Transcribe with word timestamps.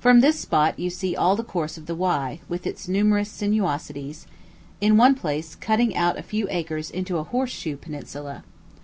From 0.00 0.18
this 0.18 0.36
spot 0.36 0.76
you 0.80 0.90
see 0.90 1.14
all 1.14 1.36
the 1.36 1.44
course 1.44 1.78
of 1.78 1.86
the 1.86 1.94
Wye, 1.94 2.40
with 2.48 2.66
its 2.66 2.88
numerous 2.88 3.30
sinuosities 3.30 4.26
in 4.80 4.96
one 4.96 5.14
place 5.14 5.54
cutting 5.54 5.94
out 5.94 6.18
a 6.18 6.24
few 6.24 6.48
acres 6.50 6.90
into 6.90 7.18
a 7.18 7.22
horse 7.22 7.52
shoe 7.52 7.76
peninsula. 7.76 8.42